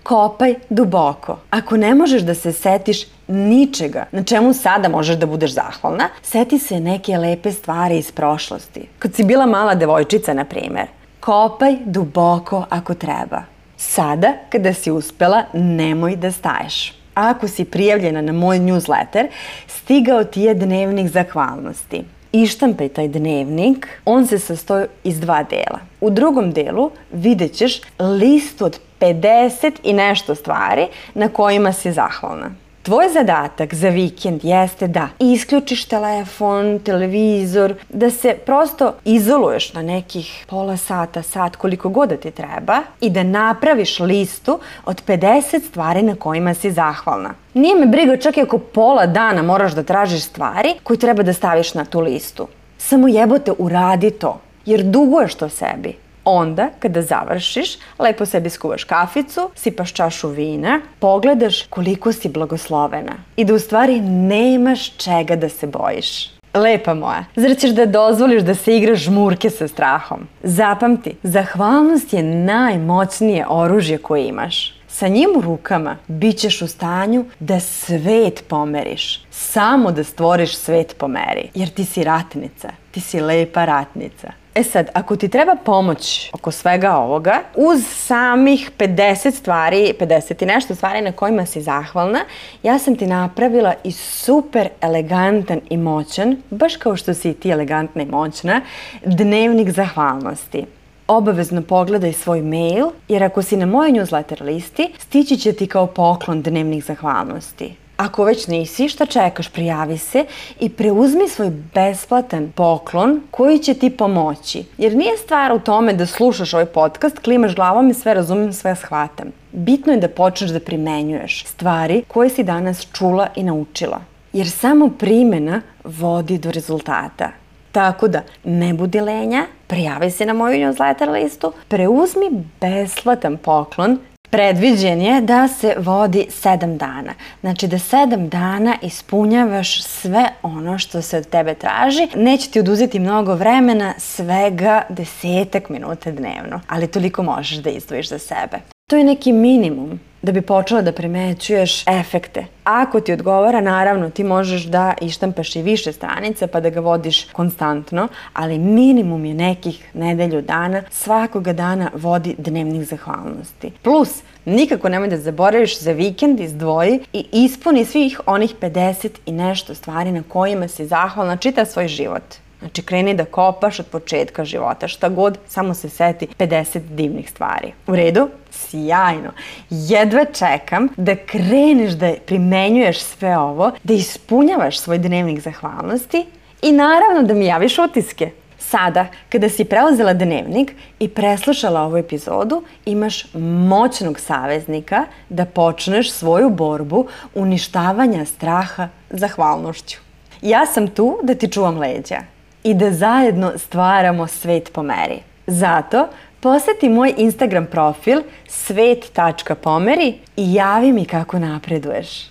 Kopaj 0.02 0.54
duboko. 0.70 1.38
Ako 1.50 1.76
ne 1.76 1.94
možeš 1.94 2.22
da 2.22 2.34
se 2.34 2.52
setiš 2.52 3.06
ničega 3.28 4.06
na 4.12 4.22
čemu 4.22 4.52
sada 4.52 4.88
možeš 4.88 5.16
da 5.16 5.26
budeš 5.26 5.54
zahvalna, 5.54 6.08
seti 6.22 6.58
se 6.58 6.80
neke 6.80 7.18
lepe 7.18 7.52
stvari 7.52 7.98
iz 7.98 8.12
prošlosti. 8.12 8.88
Kad 8.98 9.14
si 9.14 9.24
bila 9.24 9.46
mala 9.46 9.74
devojčica, 9.74 10.34
na 10.34 10.44
primer. 10.44 10.86
Kopaj 11.20 11.76
duboko 11.84 12.64
ako 12.70 12.94
treba. 12.94 13.42
Sada, 13.80 14.34
kada 14.52 14.74
si 14.74 14.90
uspela, 14.90 15.44
nemoj 15.54 16.16
da 16.16 16.32
staješ. 16.32 16.92
Ako 17.14 17.48
si 17.48 17.64
prijavljena 17.64 18.20
na 18.22 18.32
moj 18.32 18.58
newsletter, 18.58 19.28
stigao 19.66 20.24
ti 20.24 20.40
je 20.40 20.54
dnevnik 20.54 21.08
zahvalnosti. 21.08 22.04
ištampaj 22.32 22.88
taj 22.88 23.08
dnevnik, 23.08 23.88
on 24.04 24.26
se 24.26 24.38
sastoji 24.38 24.86
iz 25.04 25.20
dva 25.20 25.42
dela. 25.42 25.78
U 26.00 26.10
drugom 26.10 26.52
delu 26.52 26.90
vidjet 27.12 27.52
ćeš 27.52 27.80
listu 27.98 28.64
od 28.64 28.80
50 29.00 29.72
i 29.82 29.92
nešto 29.92 30.34
stvari 30.34 30.86
na 31.14 31.28
kojima 31.28 31.72
si 31.72 31.92
zahvalna. 31.92 32.50
Tvoj 32.82 33.08
zadatak 33.12 33.74
za 33.74 33.88
vikend 33.88 34.44
jeste 34.44 34.88
da 34.88 35.08
isključiš 35.18 35.84
telefon, 35.84 36.78
televizor, 36.78 37.74
da 37.88 38.10
se 38.10 38.36
prosto 38.46 38.94
izoluješ 39.04 39.72
na 39.72 39.82
nekih 39.82 40.44
pola 40.48 40.76
sata, 40.76 41.22
sat, 41.22 41.56
koliko 41.56 41.88
god 41.88 42.08
da 42.08 42.16
ti 42.16 42.30
treba 42.30 42.78
i 43.00 43.10
da 43.10 43.22
napraviš 43.22 43.98
listu 43.98 44.58
od 44.84 45.02
50 45.06 45.68
stvari 45.68 46.02
na 46.02 46.14
kojima 46.14 46.54
si 46.54 46.70
zahvalna. 46.70 47.34
Nije 47.54 47.74
me 47.74 47.86
briga 47.86 48.16
čak 48.16 48.36
i 48.36 48.40
ako 48.42 48.58
pola 48.58 49.06
dana 49.06 49.42
moraš 49.42 49.72
da 49.72 49.82
tražiš 49.82 50.24
stvari 50.24 50.74
koje 50.82 50.98
treba 50.98 51.22
da 51.22 51.32
staviš 51.32 51.74
na 51.74 51.84
tu 51.84 52.00
listu. 52.00 52.48
Samo 52.78 53.08
jebote 53.08 53.52
uradi 53.58 54.10
to, 54.10 54.40
jer 54.66 54.82
duguješ 54.82 55.34
to 55.34 55.48
sebi. 55.48 55.96
Onda, 56.24 56.68
kada 56.78 57.02
završiš, 57.02 57.78
lepo 57.98 58.26
sebi 58.26 58.50
skuvaš 58.50 58.84
kaficu, 58.84 59.50
sipaš 59.54 59.92
čašu 59.92 60.28
vina, 60.28 60.80
pogledaš 60.98 61.62
koliko 61.62 62.12
si 62.12 62.28
blagoslovena 62.28 63.12
i 63.36 63.44
da 63.44 63.54
u 63.54 63.58
stvari 63.58 64.00
nemaš 64.00 64.96
čega 64.96 65.36
da 65.36 65.48
se 65.48 65.66
bojiš. 65.66 66.30
Lepa 66.54 66.94
moja, 66.94 67.24
zar 67.36 67.56
ćeš 67.56 67.70
da 67.70 67.86
dozvoliš 67.86 68.42
da 68.42 68.54
se 68.54 68.76
igraš 68.76 68.98
žmurke 68.98 69.50
sa 69.50 69.68
strahom? 69.68 70.26
Zapamti, 70.42 71.16
zahvalnost 71.22 72.12
je 72.12 72.22
najmoćnije 72.22 73.46
oružje 73.48 73.98
koje 73.98 74.28
imaš. 74.28 74.80
Sa 74.88 75.08
njim 75.08 75.30
u 75.36 75.40
rukama 75.40 75.96
bit 76.06 76.38
ćeš 76.38 76.62
u 76.62 76.66
stanju 76.66 77.24
da 77.38 77.60
svet 77.60 78.44
pomeriš. 78.48 79.24
Samo 79.30 79.92
da 79.92 80.04
stvoriš 80.04 80.56
svet 80.56 80.96
po 80.98 81.08
meri. 81.08 81.48
Jer 81.54 81.68
ti 81.68 81.84
si 81.84 82.04
ratnica. 82.04 82.70
Ti 82.90 83.00
si 83.00 83.20
lepa 83.20 83.64
ratnica. 83.64 84.32
E 84.54 84.62
sad, 84.62 84.90
ako 84.94 85.16
ti 85.16 85.28
treba 85.28 85.54
pomoć 85.64 86.30
oko 86.32 86.50
svega 86.50 86.96
ovoga, 86.96 87.40
uz 87.56 87.86
samih 87.86 88.70
50 88.78 89.30
stvari, 89.30 89.94
50 90.00 90.42
i 90.42 90.46
nešto 90.46 90.74
stvari 90.74 91.00
na 91.00 91.12
kojima 91.12 91.46
si 91.46 91.62
zahvalna, 91.62 92.20
ja 92.62 92.78
sam 92.78 92.96
ti 92.96 93.06
napravila 93.06 93.74
i 93.84 93.92
super 93.92 94.68
elegantan 94.80 95.60
i 95.70 95.76
moćan, 95.76 96.36
baš 96.50 96.76
kao 96.76 96.96
što 96.96 97.14
si 97.14 97.30
i 97.30 97.34
ti 97.34 97.50
elegantna 97.50 98.02
i 98.02 98.06
moćna, 98.06 98.60
dnevnik 99.04 99.70
zahvalnosti 99.70 100.66
obavezno 101.10 101.62
pogledaj 101.62 102.12
svoj 102.12 102.42
mail, 102.42 102.86
jer 103.08 103.24
ako 103.24 103.42
si 103.42 103.56
na 103.56 103.66
mojoj 103.66 103.92
newsletter 103.92 104.42
listi, 104.42 104.92
stići 104.98 105.36
će 105.36 105.52
ti 105.52 105.66
kao 105.66 105.86
poklon 105.86 106.42
dnevnih 106.42 106.84
zahvalnosti. 106.84 107.74
Ako 108.00 108.24
već 108.24 108.46
nisi, 108.46 108.88
šta 108.88 109.06
čekaš, 109.06 109.48
prijavi 109.48 109.98
se 109.98 110.24
i 110.60 110.68
preuzmi 110.68 111.28
svoj 111.28 111.50
besplatan 111.74 112.52
poklon 112.54 113.20
koji 113.30 113.58
će 113.58 113.74
ti 113.74 113.90
pomoći. 113.90 114.64
Jer 114.78 114.96
nije 114.96 115.16
stvar 115.16 115.52
u 115.52 115.58
tome 115.58 115.92
da 115.92 116.06
slušaš 116.06 116.54
ovaj 116.54 116.66
podcast, 116.66 117.18
klimaš 117.18 117.54
glavom 117.54 117.90
i 117.90 117.94
sve 117.94 118.14
razumem, 118.14 118.52
sve 118.52 118.76
shvatam. 118.76 119.26
Bitno 119.52 119.92
je 119.92 119.98
da 120.00 120.08
počneš 120.08 120.50
da 120.50 120.60
primenjuješ 120.60 121.44
stvari 121.46 122.02
koje 122.08 122.30
si 122.30 122.42
danas 122.42 122.86
čula 122.92 123.28
i 123.36 123.42
naučila. 123.42 124.00
Jer 124.32 124.50
samo 124.50 124.88
primjena 124.88 125.60
vodi 125.84 126.38
do 126.38 126.50
rezultata. 126.50 127.30
Tako 127.72 128.08
da, 128.08 128.22
ne 128.44 128.74
budi 128.74 129.00
lenja, 129.00 129.46
prijavi 129.66 130.10
se 130.10 130.26
na 130.26 130.32
moju 130.32 130.54
newsletter 130.54 131.12
listu, 131.12 131.52
preuzmi 131.68 132.44
besplatan 132.60 133.36
poklon 133.36 133.98
Predviđen 134.30 135.00
je 135.00 135.20
da 135.20 135.48
se 135.48 135.74
vodi 135.78 136.26
7 136.28 136.76
dana. 136.76 137.14
Znači 137.40 137.66
da 137.66 137.76
7 137.76 138.28
dana 138.28 138.76
ispunjavaš 138.82 139.82
sve 139.82 140.28
ono 140.42 140.78
što 140.78 141.02
se 141.02 141.16
od 141.16 141.26
tebe 141.26 141.54
traži. 141.54 142.08
Neće 142.16 142.50
ti 142.50 142.60
oduzeti 142.60 142.98
mnogo 142.98 143.34
vremena, 143.34 143.94
svega 143.98 144.82
desetak 144.88 145.68
minuta 145.68 146.10
dnevno, 146.10 146.60
ali 146.68 146.86
toliko 146.86 147.22
možeš 147.22 147.58
da 147.58 147.70
izdvojiš 147.70 148.08
za 148.08 148.18
sebe. 148.18 148.58
To 148.90 148.96
je 148.96 149.04
neki 149.04 149.32
minimum 149.32 150.00
da 150.22 150.32
bi 150.32 150.42
počela 150.42 150.82
da 150.82 150.92
primećuješ 150.92 151.86
efekte. 151.86 152.44
Ako 152.64 153.00
ti 153.00 153.12
odgovara, 153.12 153.60
naravno, 153.60 154.10
ti 154.10 154.24
možeš 154.24 154.64
da 154.64 154.94
ištampaš 155.00 155.56
i 155.56 155.62
više 155.62 155.92
stranica 155.92 156.46
pa 156.46 156.60
da 156.60 156.70
ga 156.70 156.80
vodiš 156.80 157.24
konstantno, 157.24 158.08
ali 158.32 158.58
minimum 158.58 159.24
je 159.24 159.34
nekih 159.34 159.90
nedelju 159.94 160.42
dana, 160.42 160.82
svakoga 160.90 161.52
dana 161.52 161.90
vodi 161.94 162.34
dnevnih 162.38 162.88
zahvalnosti. 162.88 163.72
Plus, 163.82 164.22
nikako 164.44 164.88
nemoj 164.88 165.08
da 165.08 165.16
zaboraviš 165.16 165.80
za 165.80 165.92
vikend 165.92 166.40
izdvoji 166.40 167.00
i 167.12 167.26
ispuni 167.32 167.84
svih 167.84 168.20
onih 168.26 168.54
50 168.60 169.08
i 169.26 169.32
nešto 169.32 169.74
stvari 169.74 170.12
na 170.12 170.22
kojima 170.28 170.68
si 170.68 170.86
zahvalna 170.86 171.36
čita 171.36 171.64
svoj 171.64 171.88
život. 171.88 172.22
Znači, 172.60 172.82
kreni 172.82 173.14
da 173.14 173.24
kopaš 173.24 173.80
od 173.80 173.86
početka 173.86 174.44
života, 174.44 174.88
šta 174.88 175.08
god, 175.08 175.38
samo 175.48 175.74
se 175.74 175.88
seti 175.88 176.28
50 176.38 176.78
divnih 176.78 177.30
stvari. 177.30 177.72
U 177.86 177.96
redu? 177.96 178.28
Sjajno. 178.50 179.30
Jedva 179.70 180.24
čekam 180.24 180.88
da 180.96 181.16
kreneš 181.16 181.92
da 181.92 182.14
primenjuješ 182.26 183.00
sve 183.00 183.38
ovo, 183.38 183.70
da 183.82 183.94
ispunjavaš 183.94 184.78
svoj 184.78 184.98
dnevnik 184.98 185.40
zahvalnosti 185.40 186.26
i 186.62 186.72
naravno 186.72 187.22
da 187.22 187.34
mi 187.34 187.46
javiš 187.46 187.78
utiske. 187.78 188.30
Sada, 188.58 189.06
kada 189.28 189.48
si 189.48 189.64
preuzela 189.64 190.12
dnevnik 190.12 190.72
i 190.98 191.08
preslušala 191.08 191.82
ovu 191.82 191.96
epizodu, 191.96 192.62
imaš 192.84 193.34
moćnog 193.68 194.20
saveznika 194.20 195.04
da 195.28 195.44
počneš 195.44 196.12
svoju 196.12 196.50
borbu 196.50 197.06
uništavanja 197.34 198.24
straha 198.24 198.88
zahvalnošću. 199.10 199.98
Ja 200.42 200.66
sam 200.66 200.88
tu 200.88 201.18
da 201.22 201.34
ti 201.34 201.48
čuvam 201.48 201.78
leđa 201.78 202.20
i 202.62 202.74
da 202.74 202.92
zajedno 202.92 203.52
stvaramo 203.58 204.26
svet 204.26 204.72
po 204.72 204.82
meri. 204.82 205.18
Zato 205.46 206.08
poseti 206.40 206.88
moj 206.88 207.14
Instagram 207.16 207.66
profil 207.66 208.22
svet.pomeri 208.48 210.14
i 210.36 210.54
javi 210.54 210.92
mi 210.92 211.04
kako 211.04 211.38
napreduješ. 211.38 212.30